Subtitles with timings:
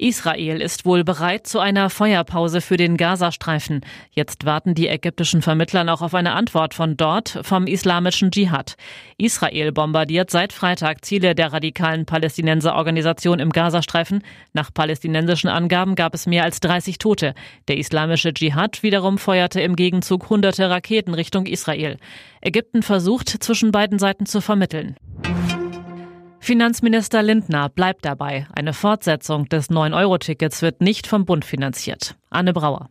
[0.00, 3.80] Israel ist wohl bereit zu einer Feuerpause für den Gazastreifen.
[4.12, 8.76] Jetzt warten die ägyptischen Vermittler noch auf eine Antwort von dort, vom islamischen Dschihad.
[9.16, 14.22] Israel bombardiert seit Freitag Ziele der radikalen Palästinenserorganisation im Gazastreifen.
[14.52, 17.34] Nach palästinensischen Angaben gab es mehr als 30 Tote.
[17.66, 21.96] Der islamische Dschihad wiederum feuerte im Gegenzug hunderte Raketen Richtung Israel.
[22.40, 24.94] Ägypten versucht, zwischen beiden Seiten zu vermitteln.
[26.48, 28.46] Finanzminister Lindner bleibt dabei.
[28.54, 32.16] Eine Fortsetzung des 9-Euro-Tickets wird nicht vom Bund finanziert.
[32.30, 32.88] Anne Brauer.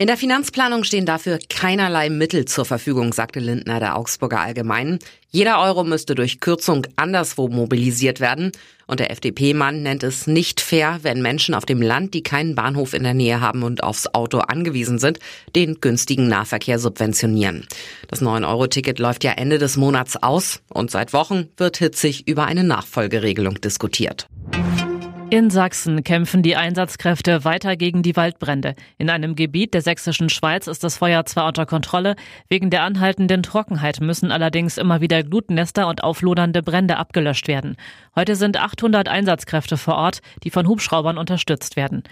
[0.00, 5.00] In der Finanzplanung stehen dafür keinerlei Mittel zur Verfügung, sagte Lindner der Augsburger Allgemeinen.
[5.28, 8.52] Jeder Euro müsste durch Kürzung anderswo mobilisiert werden.
[8.86, 12.94] Und der FDP-Mann nennt es nicht fair, wenn Menschen auf dem Land, die keinen Bahnhof
[12.94, 15.18] in der Nähe haben und aufs Auto angewiesen sind,
[15.56, 17.66] den günstigen Nahverkehr subventionieren.
[18.06, 22.62] Das 9-Euro-Ticket läuft ja Ende des Monats aus und seit Wochen wird hitzig über eine
[22.62, 24.28] Nachfolgeregelung diskutiert.
[25.30, 28.74] In Sachsen kämpfen die Einsatzkräfte weiter gegen die Waldbrände.
[28.96, 32.16] In einem Gebiet der sächsischen Schweiz ist das Feuer zwar unter Kontrolle,
[32.48, 37.76] wegen der anhaltenden Trockenheit müssen allerdings immer wieder Glutnester und auflodernde Brände abgelöscht werden.
[38.16, 42.04] Heute sind 800 Einsatzkräfte vor Ort, die von Hubschraubern unterstützt werden.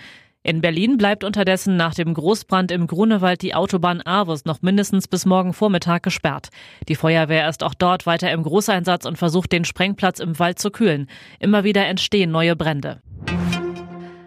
[0.47, 5.27] In Berlin bleibt unterdessen nach dem Großbrand im Grunewald die Autobahn Avus noch mindestens bis
[5.27, 6.51] morgen Vormittag gesperrt.
[6.89, 10.71] Die Feuerwehr ist auch dort weiter im Großeinsatz und versucht, den Sprengplatz im Wald zu
[10.71, 11.11] kühlen.
[11.41, 13.03] Immer wieder entstehen neue Brände.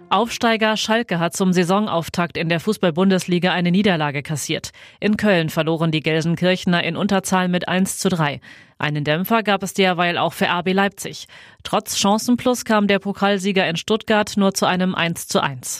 [0.09, 4.71] Aufsteiger Schalke hat zum Saisonauftakt in der Fußball-Bundesliga eine Niederlage kassiert.
[4.99, 8.41] In Köln verloren die Gelsenkirchener in Unterzahl mit 1 zu 3.
[8.77, 11.27] Einen Dämpfer gab es derweil auch für RB Leipzig.
[11.63, 15.79] Trotz Chancenplus kam der Pokalsieger in Stuttgart nur zu einem 1 zu 1.